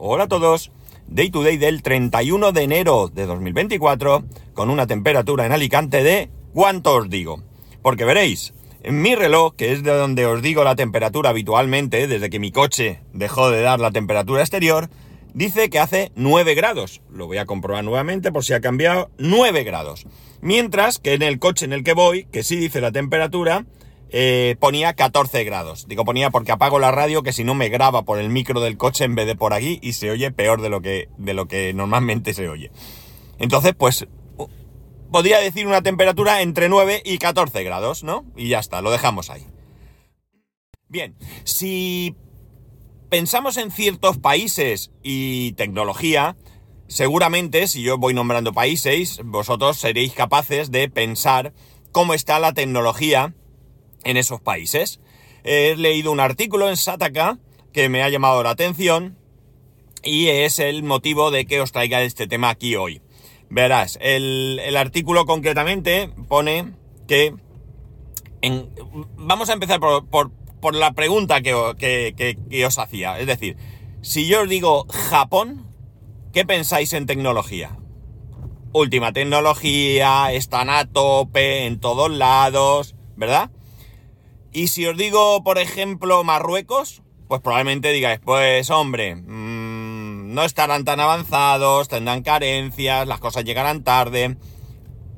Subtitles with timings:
[0.00, 0.70] Hola a todos.
[1.08, 4.22] Day to day del 31 de enero de 2024
[4.54, 6.30] con una temperatura en Alicante de...
[6.54, 7.42] ¿Cuánto os digo?
[7.82, 12.30] Porque veréis, en mi reloj, que es de donde os digo la temperatura habitualmente, desde
[12.30, 14.88] que mi coche dejó de dar la temperatura exterior,
[15.34, 17.02] dice que hace 9 grados.
[17.10, 20.06] Lo voy a comprobar nuevamente por si ha cambiado 9 grados.
[20.40, 23.66] Mientras que en el coche en el que voy, que sí dice la temperatura,
[24.10, 25.86] eh, ponía 14 grados.
[25.88, 28.76] Digo ponía porque apago la radio que si no me graba por el micro del
[28.76, 31.46] coche en vez de por aquí y se oye peor de lo que, de lo
[31.46, 32.70] que normalmente se oye.
[33.38, 34.06] Entonces, pues,
[35.10, 38.24] podría decir una temperatura entre 9 y 14 grados, ¿no?
[38.36, 39.46] Y ya está, lo dejamos ahí.
[40.88, 41.14] Bien,
[41.44, 42.16] si
[43.10, 46.36] pensamos en ciertos países y tecnología,
[46.88, 51.52] seguramente si yo voy nombrando países, vosotros seréis capaces de pensar
[51.92, 53.34] cómo está la tecnología
[54.08, 55.00] en esos países.
[55.44, 57.38] He leído un artículo en Sataka
[57.72, 59.18] que me ha llamado la atención
[60.02, 63.02] y es el motivo de que os traiga este tema aquí hoy.
[63.50, 66.72] Verás, el, artículo concretamente pone
[67.06, 67.34] que...
[69.16, 73.18] Vamos a empezar por, por, la pregunta que, que os hacía.
[73.18, 73.56] Es decir,
[74.00, 75.66] si yo os digo Japón,
[76.32, 77.76] ¿qué pensáis en tecnología?
[78.72, 83.50] Última tecnología, están a tope en todos lados, ¿verdad?
[84.58, 90.84] Y si os digo, por ejemplo, Marruecos, pues probablemente digáis, pues hombre, mmm, no estarán
[90.84, 94.36] tan avanzados, tendrán carencias, las cosas llegarán tarde.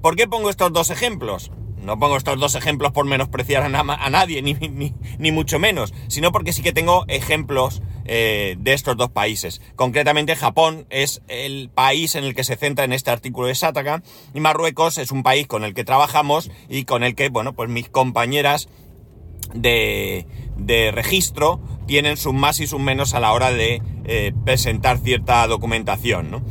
[0.03, 1.53] ¿Por qué pongo estos dos ejemplos?
[1.79, 6.53] No pongo estos dos ejemplos por menospreciar a, nadie, ni, ni, mucho menos, sino porque
[6.53, 9.63] sí que tengo ejemplos eh, de estos dos países.
[9.75, 14.03] Concretamente, Japón es el país en el que se centra en este artículo de Sataka,
[14.35, 17.71] y Marruecos es un país con el que trabajamos y con el que, bueno, pues
[17.71, 18.69] mis compañeras
[19.55, 20.27] de,
[20.57, 25.47] de registro tienen sus más y sus menos a la hora de eh, presentar cierta
[25.47, 26.31] documentación.
[26.31, 26.43] ¿no?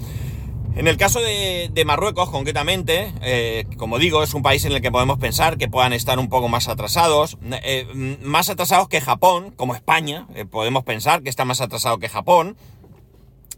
[0.75, 4.91] En el caso de, Marruecos, concretamente, eh, como digo, es un país en el que
[4.91, 7.85] podemos pensar que puedan estar un poco más atrasados, eh,
[8.21, 12.57] más atrasados que Japón, como España, podemos pensar que está más atrasado que Japón.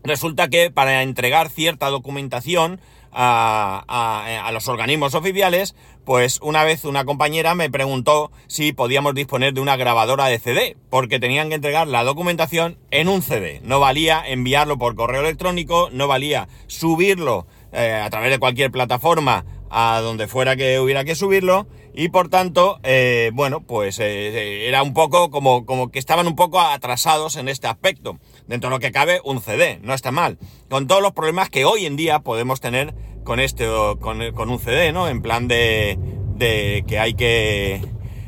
[0.03, 2.79] Resulta que para entregar cierta documentación
[3.11, 9.61] a, los organismos oficiales, pues una vez una compañera me preguntó si podíamos disponer de
[9.61, 13.61] una grabadora de CD, porque tenían que entregar la documentación en un CD.
[13.63, 19.45] No valía enviarlo por correo electrónico, no valía subirlo eh, a través de cualquier plataforma
[19.69, 24.81] a donde fuera que hubiera que subirlo y por tanto, eh, bueno, pues eh, era
[24.83, 28.17] un poco como, como que estaban un poco atrasados en este aspecto.
[28.51, 30.38] Dentro de lo que cabe, un CD, no está mal.
[30.69, 33.66] Con todos los problemas que hoy en día podemos tener con este,
[34.01, 35.07] con, con un CD, ¿no?
[35.07, 35.97] En plan de,
[36.35, 37.81] de que hay que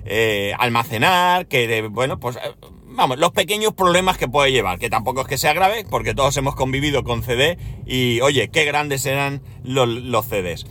[0.06, 2.40] eh, almacenar, que, bueno, pues
[2.86, 6.38] vamos, los pequeños problemas que puede llevar, que tampoco es que sea grave, porque todos
[6.38, 10.66] hemos convivido con CD y, oye, qué grandes eran los, CDs.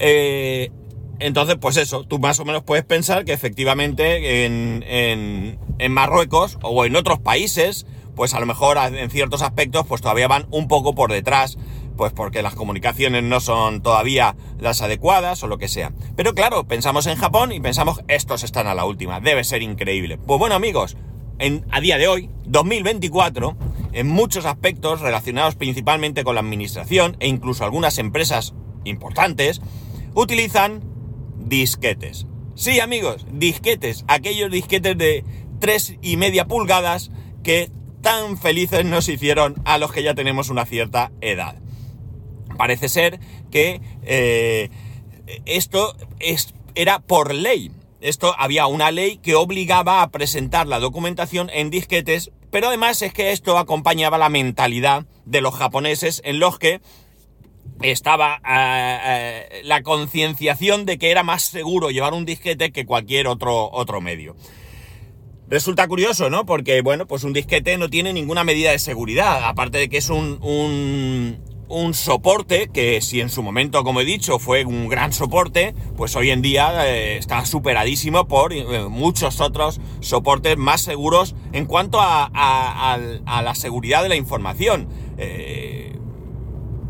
[0.00, 0.70] Eh,
[1.18, 6.84] entonces, pues eso, tú más o menos puedes pensar que efectivamente en, en, Marruecos o
[6.84, 7.86] en otros países,
[8.18, 11.56] pues a lo mejor en ciertos aspectos, pues todavía van un poco por detrás,
[11.96, 15.92] pues porque las comunicaciones no son todavía las adecuadas o lo que sea.
[16.16, 20.18] Pero claro, pensamos en Japón y pensamos, estos están a la última, debe ser increíble.
[20.18, 20.96] Pues bueno amigos,
[21.38, 23.56] en, a día de hoy, 2024,
[23.92, 28.52] en muchos aspectos relacionados principalmente con la administración e incluso algunas empresas
[28.82, 29.60] importantes,
[30.14, 30.82] utilizan
[31.36, 32.26] disquetes.
[32.56, 35.24] Sí, amigos, disquetes, aquellos disquetes de
[35.60, 37.12] tres y media pulgadas
[37.44, 37.70] que
[38.08, 41.56] tan felices nos hicieron a los que ya tenemos una cierta edad.
[42.56, 43.20] Parece ser
[43.50, 44.70] que eh,
[45.44, 47.70] esto es, era por ley.
[48.00, 53.12] Esto había una ley que obligaba a presentar la documentación en disquetes, pero además es
[53.12, 56.80] que esto acompañaba la mentalidad de los japoneses en los que
[57.82, 63.26] estaba eh, eh, la concienciación de que era más seguro llevar un disquete que cualquier
[63.26, 64.34] otro, otro medio.
[65.48, 66.44] Resulta curioso, ¿no?
[66.44, 70.10] Porque, bueno, pues un disquete no tiene ninguna medida de seguridad, aparte de que es
[70.10, 70.38] un,
[71.68, 76.14] un, soporte que si en su momento, como he dicho, fue un gran soporte, pues
[76.16, 78.52] hoy en día eh, está superadísimo por
[78.90, 82.98] muchos otros soportes más seguros en cuanto a,
[83.42, 84.88] la seguridad de la información.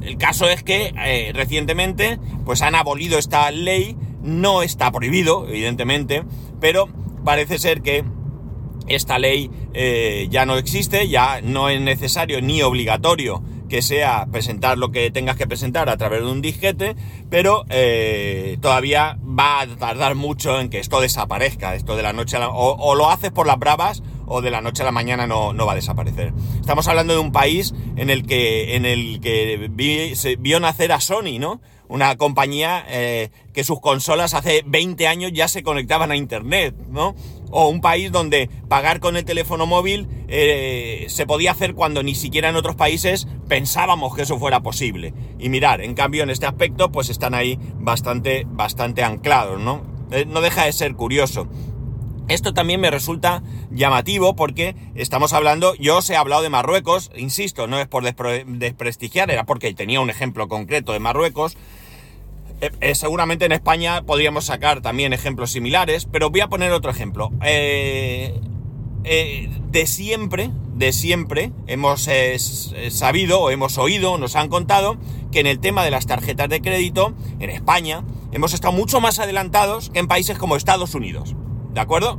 [0.03, 6.25] El caso es que eh, recientemente pues han abolido esta ley, no está prohibido, evidentemente,
[6.61, 6.89] pero
[7.25, 8.05] parece ser que
[8.88, 14.79] esta ley eh, ya no existe, ya no es necesario ni obligatorio que sea presentar
[14.79, 16.96] lo que tengas que presentar a través de un disquete,
[17.29, 22.37] pero eh, todavía va a tardar mucho en que esto desaparezca, esto de la noche
[22.37, 22.49] a la...
[22.49, 25.52] O, o lo haces por las bravas o de la noche a la mañana no,
[25.52, 26.32] no, va a desaparecer.
[26.61, 31.00] Estamos hablando de un país en el que, en el que se vio nacer a
[31.00, 31.61] Sony, ¿no?
[31.88, 37.14] Una compañía eh, que sus consolas hace 20 años ya se conectaban a Internet, ¿no?
[37.50, 42.15] O un país donde pagar con el teléfono móvil eh, se podía hacer cuando ni
[42.15, 45.15] siquiera en otros países pensábamos que eso fuera posible.
[45.39, 49.83] Y mirar, en cambio en este aspecto pues están ahí bastante, bastante anclados, ¿no?
[50.11, 51.49] Eh, no deja de ser curioso.
[52.29, 57.67] Esto también me resulta llamativo porque estamos hablando, yo os he hablado de Marruecos, insisto,
[57.67, 61.56] no es por desprestigiar, era porque tenía un ejemplo concreto de Marruecos.
[62.61, 66.91] Eh, eh, seguramente en España podríamos sacar también ejemplos similares, pero voy a poner otro
[66.91, 67.31] ejemplo.
[67.43, 68.41] Eh,
[69.05, 72.09] de siempre, de siempre, hemos
[72.91, 74.99] sabido o hemos oído, nos han contado
[75.33, 79.19] que en el tema de las tarjetas de crédito, en España, hemos estado mucho más
[79.19, 81.35] adelantados que en países como Estados Unidos.
[81.73, 82.19] ¿De acuerdo?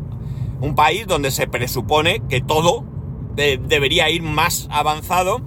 [0.62, 2.86] Un país donde se presupone que todo
[3.36, 5.42] debería ir más avanzado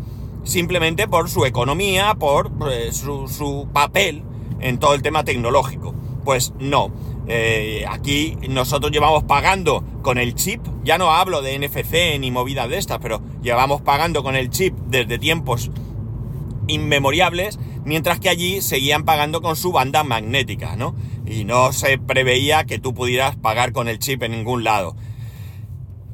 [0.45, 2.51] simplemente por su economía, por
[2.93, 4.23] su, papel
[4.63, 5.95] en todo el tema tecnológico.
[6.25, 6.91] Pues no.
[7.29, 12.69] Eh, aquí nosotros llevamos pagando con el chip, ya no hablo de NFC ni movidas
[12.69, 15.71] de estas, pero llevamos pagando con el chip desde tiempos
[16.67, 20.95] inmemoriables, mientras que allí seguían pagando con su banda magnética, ¿no?
[21.27, 24.97] y no se preveía que tú pudieras pagar con el chip en ningún lado.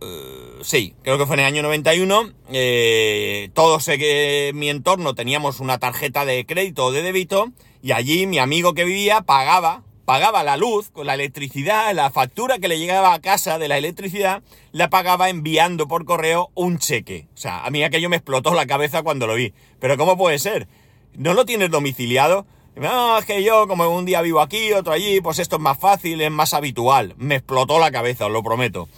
[0.00, 5.60] eh, sí, creo que fue en el año 91, eh, todos en mi entorno teníamos
[5.60, 7.52] una tarjeta de crédito o de débito
[7.82, 12.58] y allí mi amigo que vivía pagaba pagaba la luz, con la electricidad, la factura
[12.58, 14.42] que le llegaba a casa de la electricidad,
[14.72, 17.28] la pagaba enviando por correo un cheque.
[17.34, 19.52] O sea, a mí aquello me explotó la cabeza cuando lo vi.
[19.78, 20.66] Pero ¿cómo puede ser?
[21.12, 22.46] ¿No lo tienes domiciliado?
[22.74, 25.76] No, es que yo como un día vivo aquí, otro allí, pues esto es más
[25.78, 27.14] fácil, es más habitual.
[27.18, 28.88] Me explotó la cabeza, os lo prometo.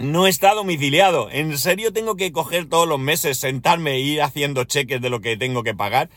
[0.00, 1.28] No está domiciliado.
[1.30, 5.20] ¿En serio tengo que coger todos los meses, sentarme e ir haciendo cheques de lo
[5.20, 6.08] que tengo que pagar?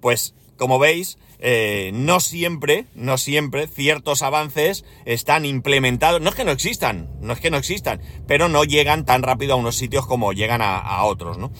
[0.00, 6.20] Pues, como veis, eh, no siempre, no siempre, ciertos avances están implementados.
[6.20, 9.54] No es que no existan, no es que no existan, pero no llegan tan rápido
[9.54, 11.50] a unos sitios como llegan a, otros, ¿no?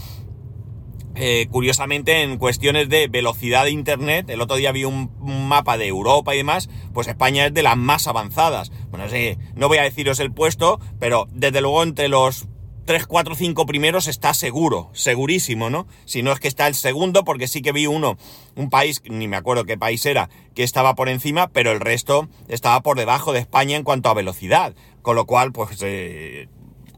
[1.14, 5.87] Eh, curiosamente, en cuestiones de velocidad de Internet, el otro día vi un, mapa de
[5.87, 8.73] Europa y demás, pues España es de las más avanzadas.
[8.91, 12.49] Bueno, sí, no voy a deciros el puesto, pero desde luego entre los
[12.87, 15.87] 3, 4, 5 primeros está seguro, segurísimo, ¿no?
[16.05, 18.17] Si no es que está el segundo, porque sí que vi uno,
[18.56, 22.29] un país, ni me acuerdo qué país era, que estaba por encima, pero el resto
[22.49, 24.75] estaba por debajo de España en cuanto a velocidad.
[25.03, 26.49] Con lo cual, pues, eh,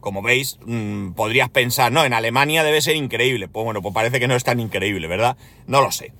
[0.04, 3.48] como veis, mmm, podrías pensar, no, en Alemania debe ser increíble.
[3.48, 5.38] Pues bueno, pues parece que no es tan increíble, ¿verdad?
[5.66, 6.12] No lo sé.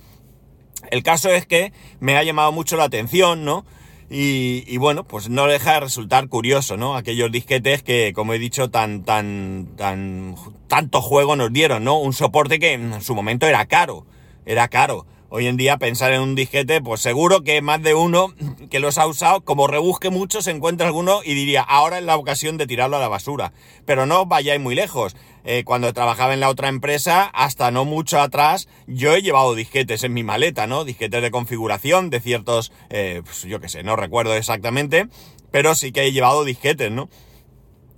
[0.90, 3.66] El caso es que me ha llamado mucho la atención, ¿no?
[4.10, 6.94] Y, bueno, pues no deja de resultar curioso, ¿no?
[6.94, 10.36] Aquellos disquetes que, como he dicho, tan, tan, tan,
[10.68, 11.98] tanto juego nos dieron, ¿no?
[11.98, 14.06] Un soporte que en su momento era caro,
[14.46, 15.06] era caro.
[15.36, 18.32] Hoy en día pensar en un disquete, pues seguro que más de uno
[18.70, 22.16] que los ha usado, como rebusque mucho, se encuentra alguno y diría, ahora es la
[22.16, 23.52] ocasión de tirarlo a la basura.
[23.84, 25.16] Pero no vayáis muy lejos.
[25.42, 30.04] Eh, cuando trabajaba en la otra empresa, hasta no mucho atrás, yo he llevado disquetes
[30.04, 30.84] en mi maleta, ¿no?
[30.84, 35.08] Disquetes de configuración de ciertos, eh, pues yo qué sé, no recuerdo exactamente,
[35.50, 37.08] pero sí que he llevado disquetes, ¿no?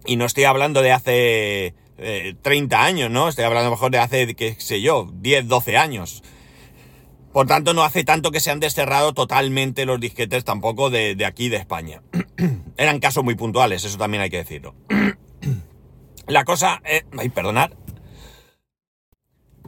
[0.07, 1.75] Y no estoy hablando de hace
[2.40, 3.28] 30 eh, años, ¿no?
[3.28, 6.23] Estoy hablando mejor de hace, qué sé yo, 10, 12 años.
[7.37, 11.50] Por tanto, no hace tanto que se han desterrado totalmente los disquetes tampoco de, aquí
[11.50, 12.00] de España.
[12.78, 14.75] Eran casos muy puntuales, eso también hay que decirlo.
[16.28, 16.81] La cosa...
[16.87, 17.73] Eh, ay, perdonad.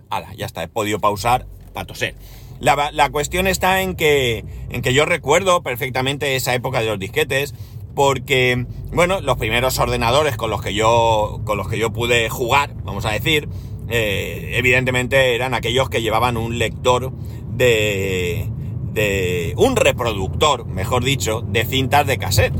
[0.08, 2.14] Hala, ya está, he podido pausar para toser.
[2.58, 6.98] La, la, cuestión está en que, en que yo recuerdo perfectamente esa época de los
[6.98, 7.54] disquetes,
[7.94, 12.72] porque, bueno, los primeros ordenadores con los que yo, con los que yo pude jugar,
[12.82, 13.46] vamos a decir,
[13.90, 17.12] eh, evidentemente eran aquellos que llevaban un lector
[17.58, 18.48] de,
[18.92, 22.54] de un reproductor, mejor dicho, de cintas de cassette.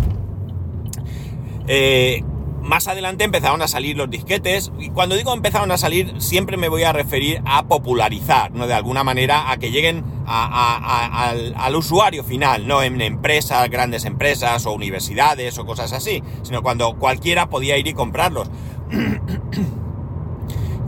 [1.69, 2.23] Eh,
[2.63, 6.69] más adelante empezaron a salir los disquetes, y cuando digo empezaron a salir, siempre me
[6.69, 8.67] voy a referir a popularizar, ¿no?
[8.67, 14.67] De alguna manera, a que lleguen al, al, usuario final, no en empresas, grandes empresas
[14.67, 18.51] o universidades o cosas así, sino cuando cualquiera podía ir y comprarlos.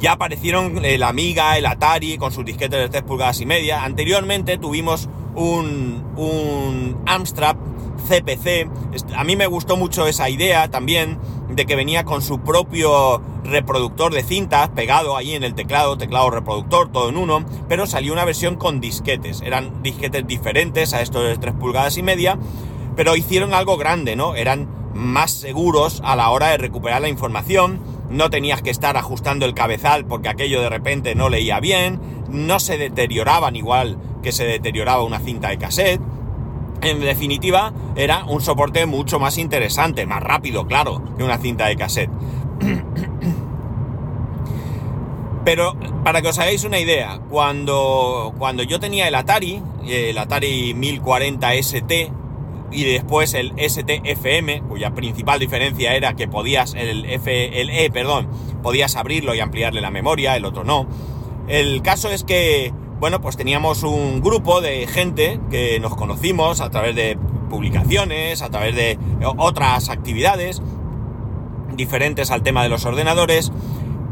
[0.00, 3.84] Ya aparecieron el Amiga, el Atari con sus disquetes de 3 pulgadas y media.
[3.84, 7.56] Anteriormente tuvimos un, un Amstrad
[8.08, 8.68] CPC.
[9.14, 11.18] A mí me gustó mucho esa idea también
[11.50, 16.30] de que venía con su propio reproductor de cintas pegado ahí en el teclado, teclado
[16.30, 19.42] reproductor, todo en uno, pero salió una versión con disquetes.
[19.42, 22.38] Eran disquetes diferentes a estos de 3 pulgadas y media,
[22.96, 24.34] pero hicieron algo grande, ¿no?
[24.34, 27.80] Eran más seguros a la hora de recuperar la información,
[28.10, 32.60] no tenías que estar ajustando el cabezal porque aquello de repente no leía bien, no
[32.60, 36.00] se deterioraban igual que se deterioraba una cinta de cassette.
[36.82, 41.76] En definitiva, era un soporte mucho más interesante, más rápido, claro, que una cinta de
[41.76, 42.10] cassette.
[45.44, 50.74] Pero para que os hagáis una idea, cuando, cuando yo tenía el Atari, el Atari
[50.74, 52.12] 1040 ST,
[52.70, 58.28] y después el ST-FM, cuya principal diferencia era que podías, el, F, el E, perdón,
[58.62, 60.86] podías abrirlo y ampliarle la memoria, el otro no.
[61.48, 66.70] El caso es que, bueno, pues teníamos un grupo de gente que nos conocimos a
[66.70, 68.98] través de publicaciones, a través de
[69.36, 70.62] otras actividades
[71.76, 73.50] diferentes al tema de los ordenadores.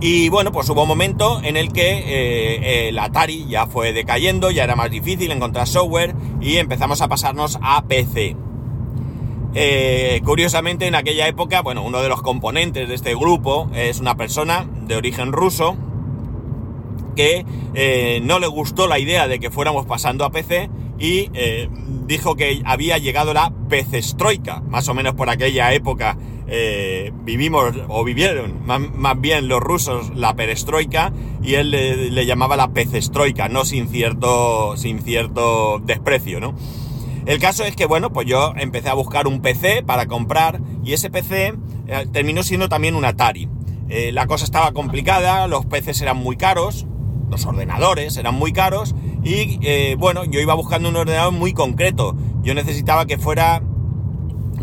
[0.00, 4.50] Y bueno, pues hubo un momento en el que eh, el Atari ya fue decayendo,
[4.50, 8.36] ya era más difícil encontrar software y empezamos a pasarnos a PC.
[9.54, 14.16] Eh, curiosamente, en aquella época, bueno, uno de los componentes de este grupo es una
[14.16, 15.76] persona de origen ruso
[17.16, 21.68] que eh, no le gustó la idea de que fuéramos pasando a PC y eh,
[22.06, 26.16] dijo que había llegado la pecestroika, más o menos por aquella época
[27.24, 31.12] vivimos o vivieron más, bien los rusos la perestroika
[31.42, 36.54] y él le, llamaba la pecestroika, no sin cierto, sin cierto desprecio, ¿no?
[37.28, 40.94] El caso es que, bueno, pues yo empecé a buscar un PC para comprar y
[40.94, 41.52] ese PC
[41.86, 43.50] eh, terminó siendo también un Atari.
[43.90, 46.86] Eh, la cosa estaba complicada, los PCs eran muy caros,
[47.28, 52.16] los ordenadores eran muy caros y, eh, bueno, yo iba buscando un ordenador muy concreto.
[52.40, 53.62] Yo necesitaba que fuera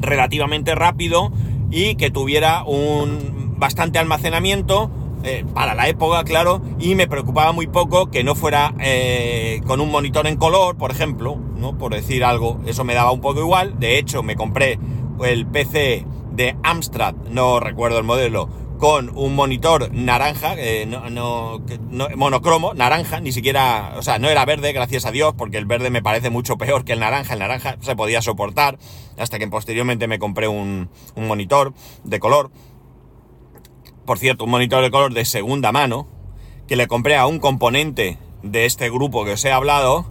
[0.01, 1.31] relativamente rápido
[1.69, 4.89] y que tuviera un bastante almacenamiento
[5.55, 8.75] para la época, claro, y me preocupaba muy poco que no fuera
[9.65, 11.77] con un monitor en color, por ejemplo, ¿no?
[11.77, 13.79] Por decir algo, eso me daba un poco igual.
[13.79, 14.79] De hecho, me compré
[15.23, 21.61] el PC de Amstrad, no recuerdo el modelo, con un monitor naranja, eh, no,
[22.17, 25.89] monocromo, naranja, ni siquiera, o sea, no era verde, gracias a Dios, porque el verde
[25.89, 28.77] me parece mucho peor que el naranja, el naranja se podía soportar,
[29.17, 32.51] hasta que posteriormente me compré un monitor de color
[34.05, 36.07] por cierto, un monitor de color de segunda mano,
[36.67, 40.05] que le compré a un componente de este grupo que os he hablado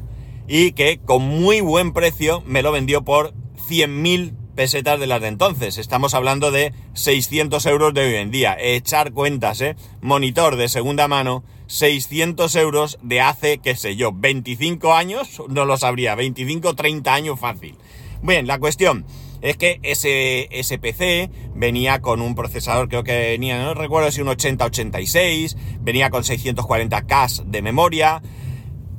[0.47, 3.35] y que con muy buen precio me lo vendió por
[3.69, 5.79] 100.000 pesetas de las de entonces.
[5.79, 8.57] Estamos hablando de 600 euros de hoy en día.
[8.59, 9.77] Echar cuentas, ¿eh?
[10.01, 15.77] Monitor de segunda mano, 600 euros de hace, qué sé yo, 25 años, no lo
[15.77, 17.77] sabría, 25, 30 años fácil.
[18.23, 19.05] Bien, la cuestión
[19.43, 24.29] es que ese, PC venía con un procesador, creo que venía, no recuerdo si un
[24.29, 28.23] 8086, venía con 640K de memoria,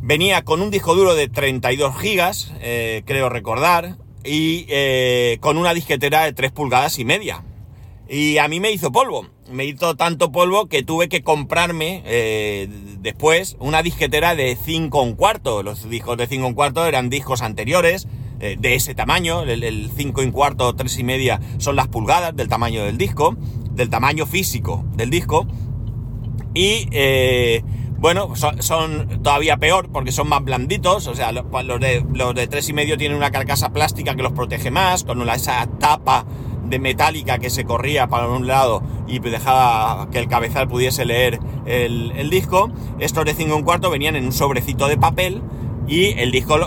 [0.06, 5.74] venía con un disco duro de 32 gigas, eh, creo recordar, y eh, con una
[5.74, 7.44] disquetera de 3 pulgadas y media.
[8.08, 12.70] Y a mí me hizo polvo, me hizo tanto polvo que tuve que comprarme eh,
[13.00, 15.64] después una disquetera de 5 un cuarto.
[15.64, 18.08] Los discos de 5 un cuarto eran discos anteriores,
[18.38, 22.84] de ese tamaño, el 5 y cuarto, 3 y media son las pulgadas del tamaño
[22.84, 23.36] del disco,
[23.72, 25.48] del tamaño físico del disco.
[26.54, 26.88] Y
[27.98, 31.46] bueno, son, todavía peor porque son más blanditos, o sea, los,
[31.80, 36.26] de, 3 y medio tienen una carcasa plástica que los protege más, con esa tapa
[36.66, 41.40] de metálica que se corría para un lado y dejaba que el cabezal pudiese leer
[41.66, 42.72] el, disco.
[43.00, 45.42] Estos de 5 y un cuarto venían en un sobrecito de papel
[45.88, 46.58] y el disco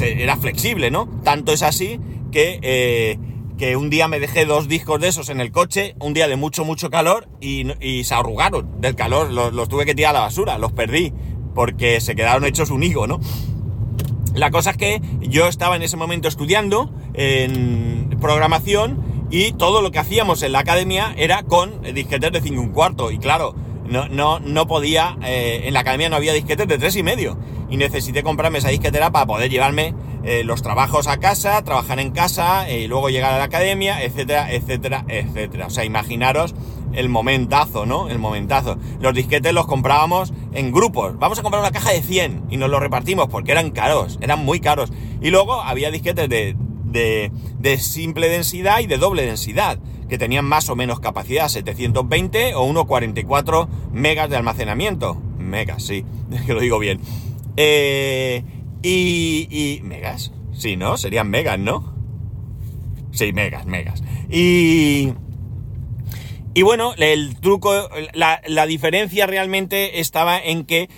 [0.00, 1.08] era flexible, ¿no?
[1.24, 1.98] Tanto es así
[2.30, 3.18] que, eh,
[3.60, 6.36] que un día me dejé dos discos de esos en el coche, un día de
[6.36, 7.66] mucho, mucho calor y,
[8.04, 11.12] se arrugaron del calor, los, tuve que tirar a la basura, los perdí
[11.54, 13.20] porque se quedaron hechos un higo, ¿no?
[14.34, 19.90] La cosa es que yo estaba en ese momento estudiando en programación y todo lo
[19.90, 23.54] que hacíamos en la academia era con disquetes de 5 y un cuarto y claro,
[23.86, 27.36] no, no, no podía, eh, en la academia no había disquetes de tres y medio
[27.68, 32.10] y necesité comprarme esa disquetera para poder llevarme eh, los trabajos a casa, trabajar en
[32.10, 35.66] casa eh, y luego llegar a la academia, etcétera, etcétera, etcétera.
[35.66, 36.54] O sea, imaginaros
[36.92, 38.08] el momentazo, ¿no?
[38.08, 38.76] El momentazo.
[39.00, 41.18] Los disquetes los comprábamos en grupos.
[41.18, 44.44] Vamos a comprar una caja de 100 y nos los repartimos porque eran caros, eran
[44.44, 44.92] muy caros.
[45.20, 49.78] Y luego había disquetes de, de, de simple densidad y de doble densidad
[50.10, 55.14] que tenían más o menos capacidad, 720 o 1,44 megas de almacenamiento.
[55.38, 56.04] Megas, sí,
[56.46, 57.00] que lo digo bien.
[57.56, 58.42] Eh,
[58.82, 60.96] y, y, Megas, sí, ¿no?
[60.96, 61.94] Serían megas, ¿no?
[63.12, 64.02] Sí, megas, megas.
[64.30, 65.12] Y...
[66.52, 70.88] Y bueno, el truco, la, la diferencia realmente estaba en que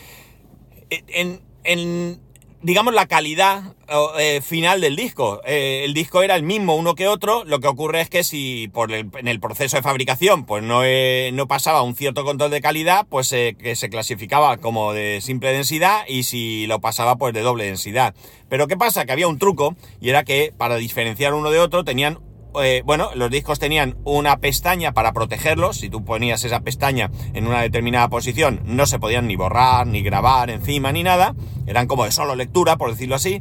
[1.09, 2.21] en, en
[2.62, 3.75] digamos, la calidad
[4.19, 5.40] eh, final del disco.
[5.45, 8.69] Eh, el disco era el mismo uno que otro, lo que ocurre es que si
[8.69, 12.50] por el, en el proceso de fabricación pues no, eh, no pasaba un cierto control
[12.50, 17.35] de calidad, pues que se clasificaba como de simple densidad y si lo pasaba pues
[17.35, 18.14] de doble densidad.
[18.49, 19.04] Pero ¿qué pasa?
[19.04, 22.19] Que había un truco y era que para diferenciar uno de otro tenían
[22.61, 25.79] eh, bueno, los discos tenían una pestaña para protegerlos.
[25.79, 30.03] Si tú ponías esa pestaña en una determinada posición, no se podían ni borrar, ni
[30.03, 31.35] grabar encima, ni nada.
[31.67, 33.41] Eran como de solo lectura, por decirlo así.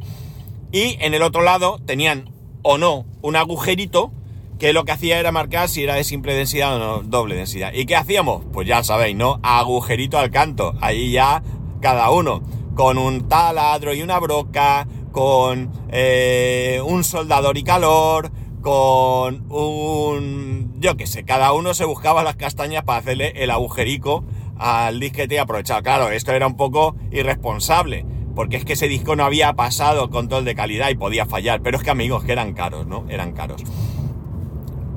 [0.70, 2.30] Y en el otro lado tenían
[2.62, 4.12] o no un agujerito
[4.58, 7.72] que lo que hacía era marcar si era de simple densidad o no doble densidad.
[7.74, 8.44] ¿Y qué hacíamos?
[8.52, 9.40] Pues ya sabéis, ¿no?
[9.42, 10.74] Agujerito al canto.
[10.80, 11.42] Ahí ya
[11.80, 12.42] cada uno.
[12.76, 18.30] Con un taladro y una broca, con eh, un soldador y calor,
[18.62, 20.72] con un...
[20.78, 24.24] yo qué sé, cada uno se buscaba las castañas para hacerle el agujerico
[24.56, 25.82] al disquete y aprovechar.
[25.82, 30.44] Claro, esto era un poco irresponsable, porque es que ese disco no había pasado control
[30.44, 33.04] de calidad y podía fallar, pero es que amigos, que eran caros, ¿no?
[33.10, 33.62] Eran caros.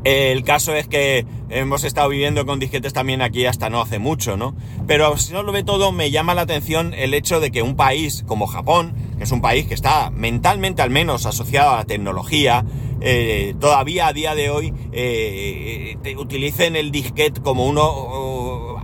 [0.05, 4.37] El caso es que hemos estado viviendo con disquetes también aquí hasta no hace mucho,
[4.37, 4.55] ¿no?
[4.85, 7.75] Pero si no lo ve todo, me llama la atención el hecho de que un
[7.75, 11.85] país como Japón, que es un país que está mentalmente al menos asociado a la
[11.85, 12.63] tecnología,
[13.01, 18.79] eh, todavía a día de hoy eh, utilicen el disquete como uno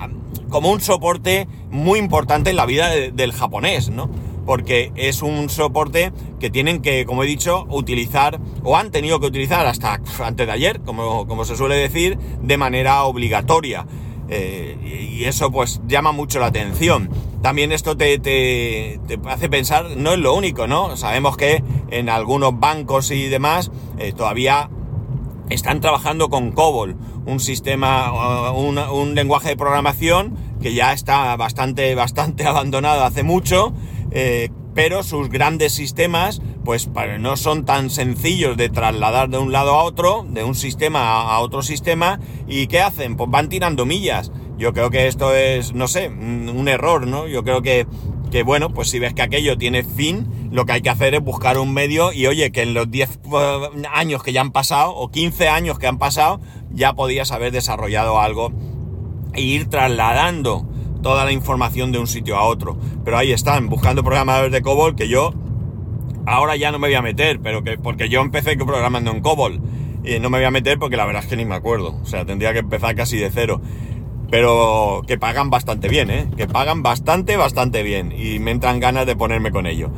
[0.52, 4.10] como un soporte muy importante en la vida del japonés, ¿no?
[4.46, 9.28] Porque es un soporte que tienen que, como he dicho, utilizar o han tenido que
[9.28, 13.88] utilizar hasta antes de ayer, como, como se suele decir, de manera obligatoria.
[14.30, 17.10] Eh, y eso pues llama mucho la atención.
[17.42, 20.96] También esto te, te, hace pensar, no es lo único, ¿no?
[20.96, 24.70] Sabemos que en algunos bancos y demás eh, todavía
[25.50, 26.96] están trabajando con COBOL,
[27.26, 33.24] un sistema, uh, un, un, lenguaje de programación que ya está bastante, bastante abandonado hace
[33.24, 33.74] mucho,
[34.12, 39.72] eh, pero sus grandes sistemas pues no son tan sencillos de trasladar de un lado
[39.72, 43.18] a otro, de un sistema a otro sistema, y ¿qué hacen?
[43.18, 44.32] Pues van tirando millas.
[44.62, 47.26] Yo creo que esto es, no sé, un error, ¿no?
[47.28, 47.88] Yo creo que,
[48.30, 51.22] que bueno, pues si ves que aquello tiene fin, lo que hay que hacer es
[51.22, 54.94] buscar un medio y oye, que en los 10 eh, años que ya han pasado,
[54.94, 58.52] o 15 años que han pasado, ya podías haber desarrollado algo
[59.34, 60.70] e ir trasladando
[61.02, 62.78] toda la información de un sitio a otro.
[63.04, 65.34] Pero ahí están, buscando programadores de COBOL que yo
[66.28, 69.60] ahora ya no me voy a meter, pero que porque yo empecé programando en COBOL
[70.04, 72.00] y no me voy a meter porque la verdad es que ni me acuerdo.
[72.00, 73.60] O sea, tendría que empezar casi de cero.
[74.32, 76.28] Pero que pagan bastante bien, ¿eh?
[76.38, 78.14] Que pagan bastante, bastante bien.
[78.18, 79.92] Y me entran ganas de ponerme con ello.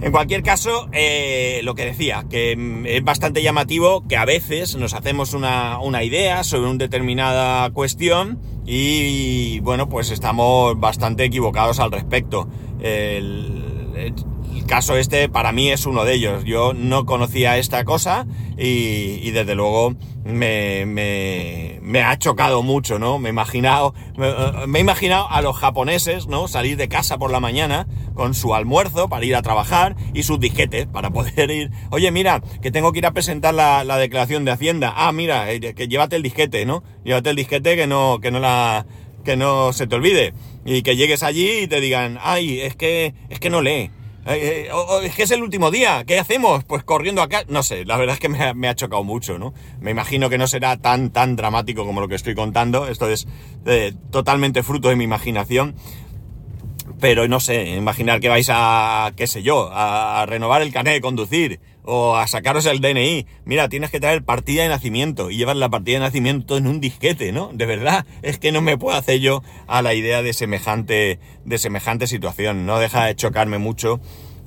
[0.00, 4.94] En cualquier caso, eh, lo que decía, que es bastante llamativo que a veces nos
[4.94, 11.92] hacemos una, una idea sobre una determinada cuestión y, bueno, pues estamos bastante equivocados al
[11.92, 12.48] respecto.
[14.60, 16.44] Caso este para mí es uno de ellos.
[16.44, 23.18] Yo no conocía esta cosa y, desde luego me, me, ha chocado mucho, ¿no?
[23.18, 26.48] Me he imaginado, me, he imaginado a los japoneses, ¿no?
[26.48, 30.38] Salir de casa por la mañana con su almuerzo para ir a trabajar y sus
[30.38, 31.70] disquetes para poder ir.
[31.90, 34.92] Oye, mira, que tengo que ir a presentar la, la declaración de Hacienda.
[34.94, 36.84] Ah, mira, eh, que llévate el disquete, ¿no?
[37.04, 38.86] Llévate el disquete que no, que no la,
[39.24, 40.34] que no se te olvide.
[40.64, 43.90] Y que llegues allí y te digan, ay, es que, es que no lee
[44.26, 46.62] eh, eh, es que es el último día, ¿qué hacemos?
[46.64, 49.52] Pues corriendo acá, no sé, la verdad es que me ha, chocado mucho, ¿no?
[49.80, 53.26] Me imagino que no será tan, tan dramático como lo que estoy contando, esto es
[53.66, 55.74] eh, totalmente fruto de mi imaginación,
[57.00, 61.00] pero no sé, imaginar que vais a, qué sé yo, a renovar el carnet de
[61.00, 63.26] conducir o a sacaros el DNI.
[63.44, 66.80] Mira, tienes que traer partida de nacimiento y llevar la partida de nacimiento en un
[66.80, 67.50] disquete, ¿no?
[67.52, 71.58] De verdad, es que no me puedo hacer yo a la idea de semejante, de
[71.58, 72.66] semejante situación.
[72.66, 74.00] No deja de chocarme mucho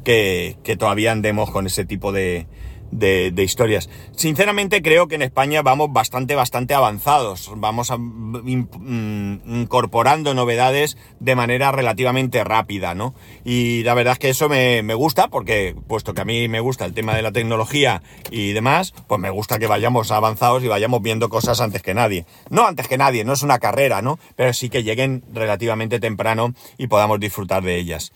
[0.04, 2.48] que, que todavía andemos con ese tipo de,
[2.98, 3.90] de, historias.
[4.16, 7.52] Sinceramente creo que en España vamos bastante, bastante avanzados.
[7.56, 13.14] Vamos mm, incorporando novedades de manera relativamente rápida, ¿no?
[13.44, 16.86] Y la verdad es que eso me, gusta porque, puesto que a mí me gusta
[16.86, 21.02] el tema de la tecnología y demás, pues me gusta que vayamos avanzados y vayamos
[21.02, 22.26] viendo cosas antes que nadie.
[22.50, 24.20] No antes que nadie, no es una carrera, ¿no?
[24.36, 28.12] Pero sí que lleguen relativamente temprano y podamos disfrutar de ellas.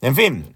[0.00, 0.54] En fin.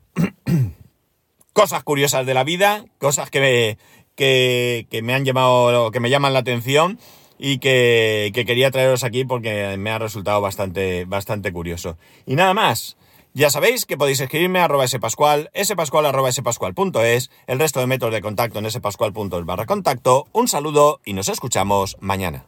[1.58, 3.78] Cosas curiosas de la vida, cosas que me,
[4.14, 7.00] que, me han llamado, que me llaman la atención
[7.36, 11.98] y que, quería traeros aquí porque me ha resultado bastante, bastante curioso.
[12.26, 12.96] Y nada más.
[13.34, 18.14] Ya sabéis que podéis escribirme a arroba spascual, spascual arroba spascual.es, el resto de métodos
[18.14, 20.26] de contacto en spascual.es barra contacto.
[20.32, 22.46] Un saludo y nos escuchamos mañana.